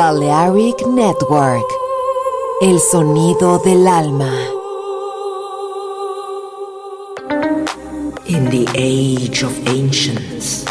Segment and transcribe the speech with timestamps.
[0.00, 1.66] Balearic Network.
[2.62, 4.32] El sonido del alma.
[8.24, 10.64] In the age of ancients,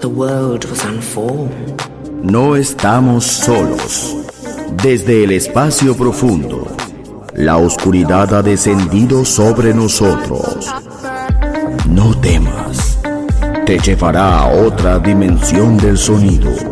[0.00, 1.80] the world was unformed.
[2.22, 4.14] No estamos solos.
[4.82, 6.66] Desde el espacio profundo,
[7.34, 10.70] la oscuridad ha descendido sobre nosotros.
[11.88, 12.98] No temas.
[13.64, 16.71] Te llevará a otra dimensión del sonido.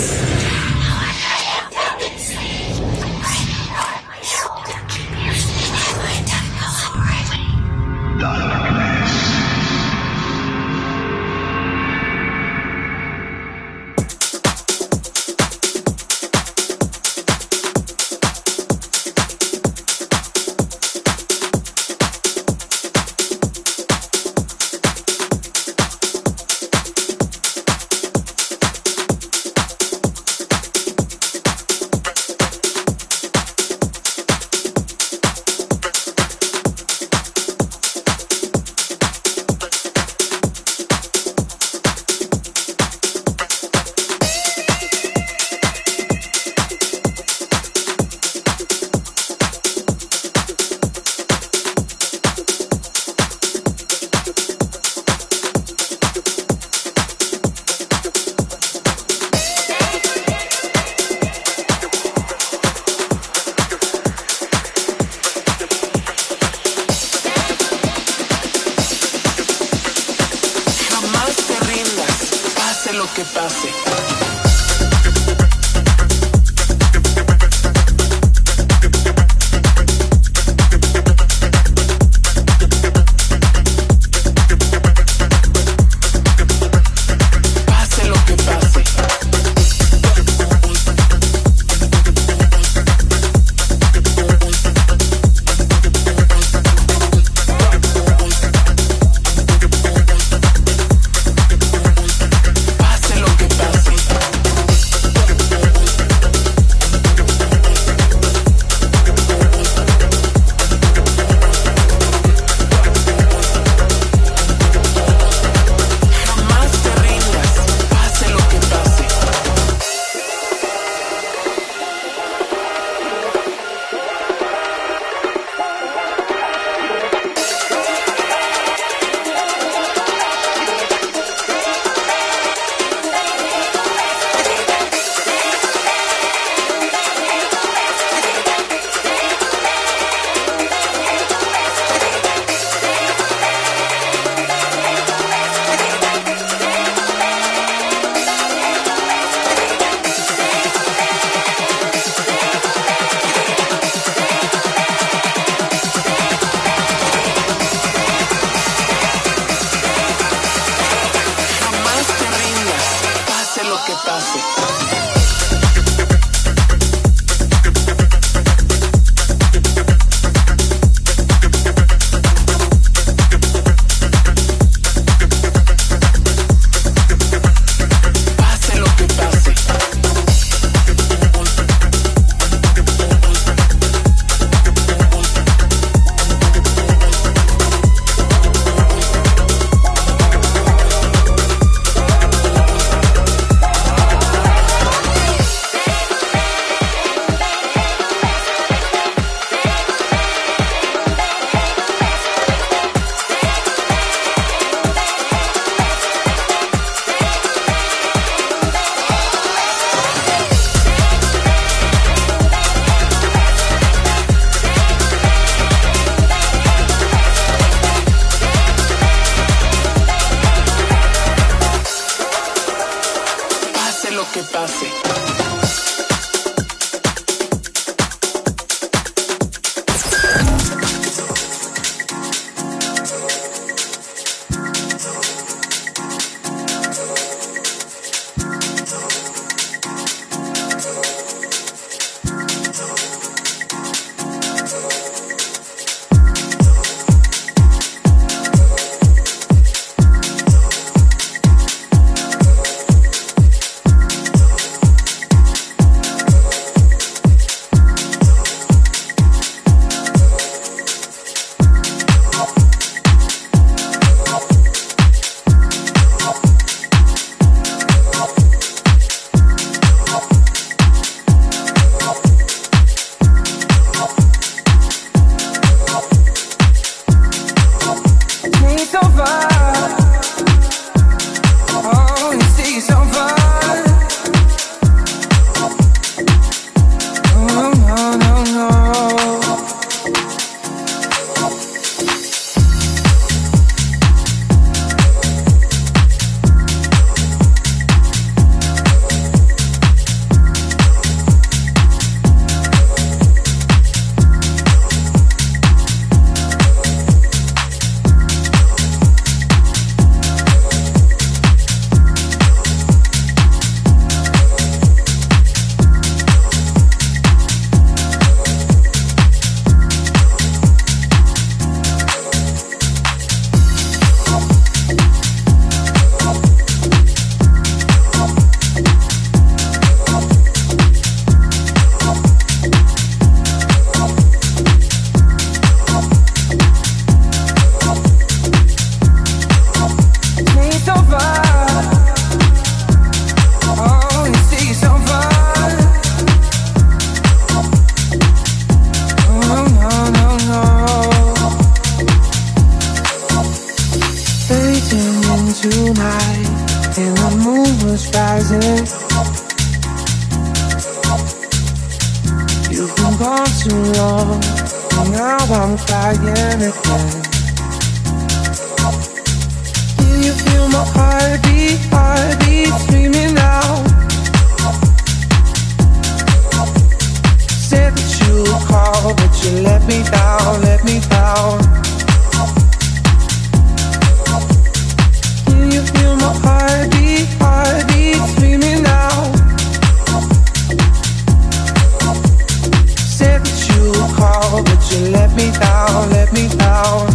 [396.59, 397.09] out.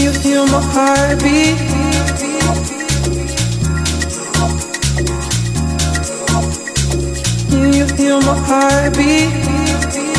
[0.00, 1.56] You feel my heartbeat?
[7.50, 10.09] Can you feel my heartbeat?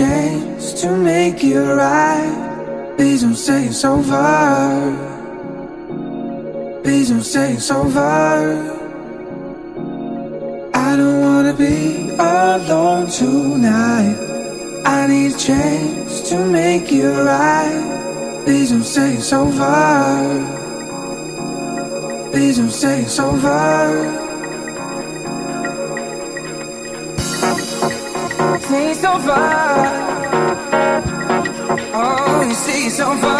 [0.00, 2.94] chance to make it right.
[2.96, 4.22] Please don't say it's over.
[6.82, 8.08] Please don't say it's over.
[10.72, 14.16] I don't wanna be alone tonight.
[14.86, 18.42] I need a chance to make it right.
[18.46, 19.74] Please don't say it's over.
[22.32, 24.19] Please don't say it's over.
[32.80, 33.39] Please don't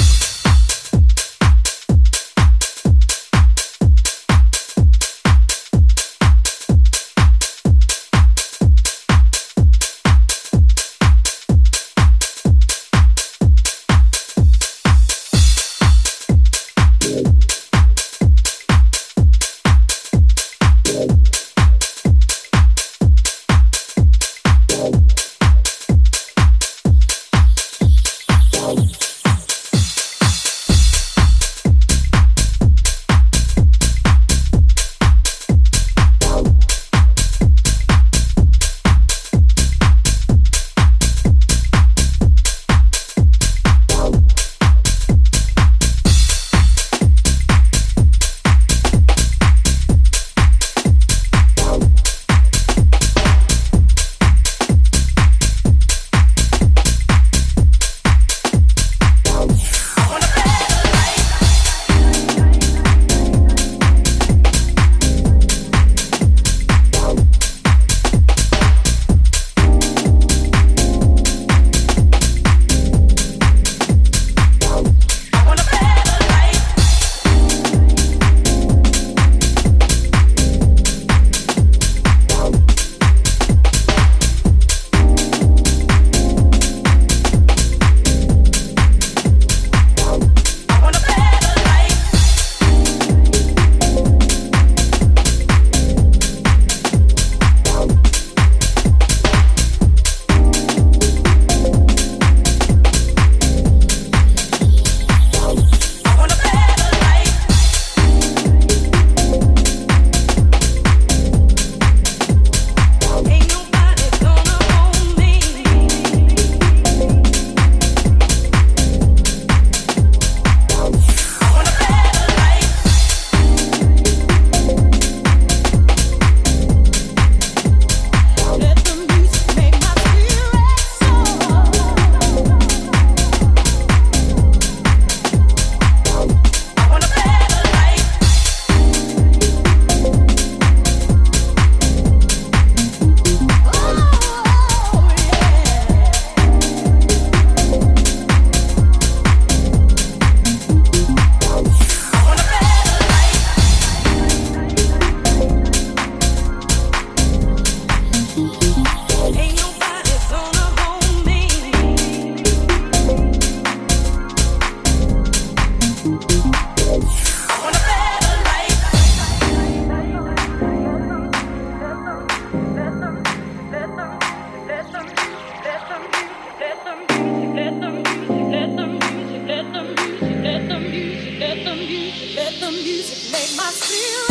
[182.83, 184.30] music made my spirit.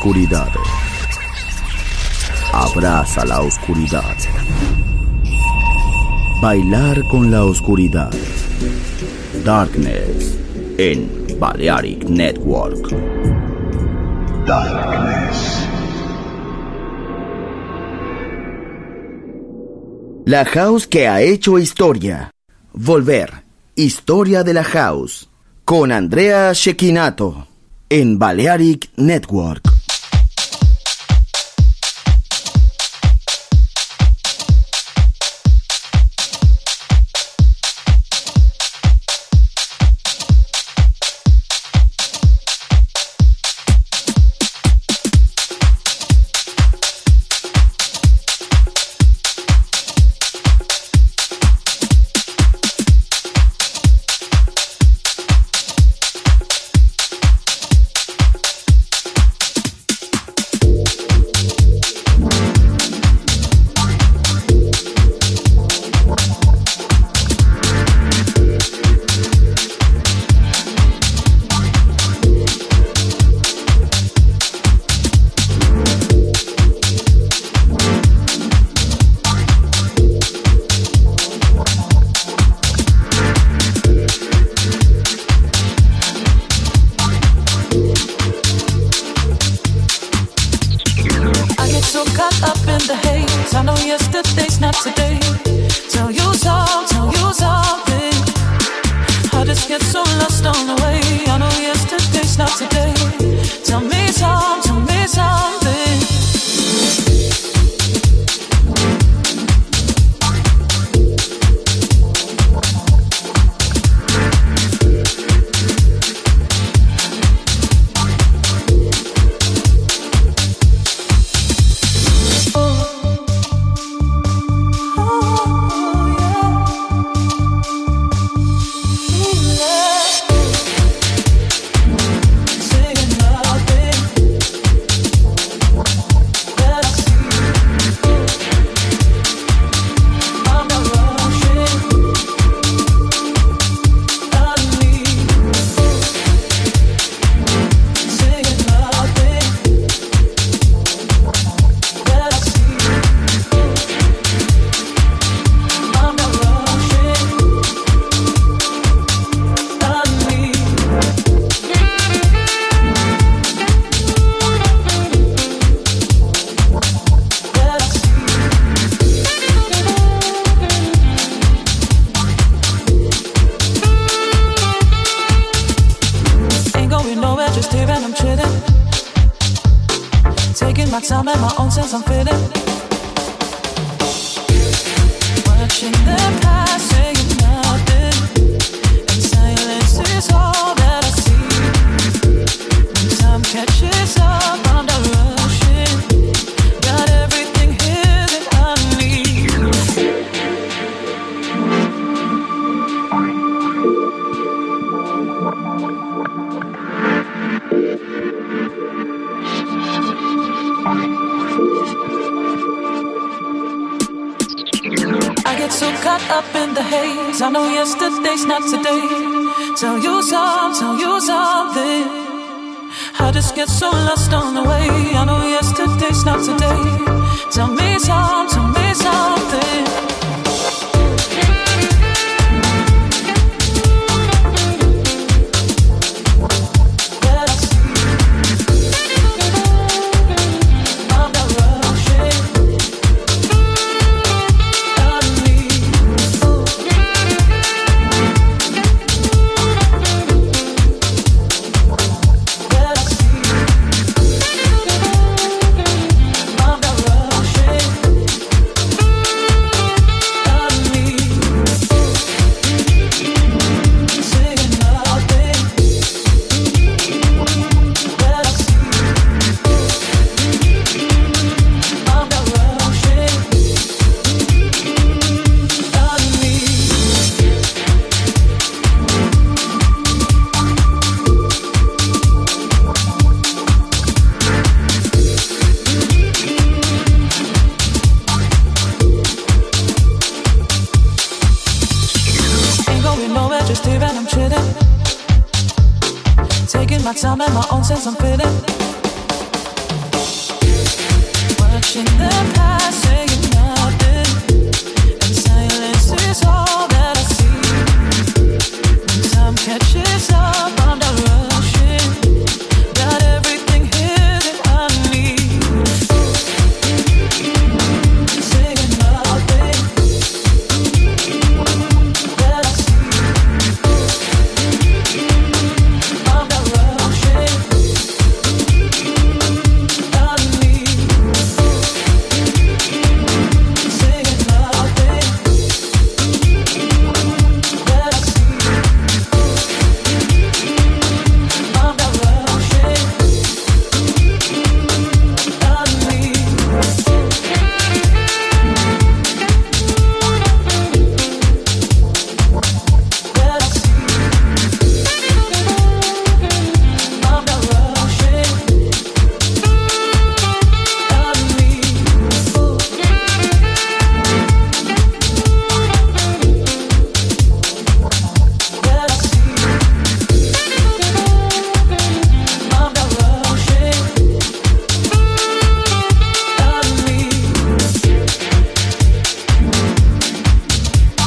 [0.00, 0.48] oscuridad.
[2.54, 4.16] Abraza la oscuridad.
[6.40, 8.10] Bailar con la oscuridad.
[9.44, 10.38] Darkness
[10.78, 12.88] en Balearic Network.
[14.46, 15.68] Darkness.
[20.24, 22.30] La house que ha hecho historia.
[22.72, 23.44] Volver.
[23.74, 25.28] Historia de la house.
[25.66, 27.46] Con Andrea Shekinato.
[27.90, 29.69] En Balearic Network.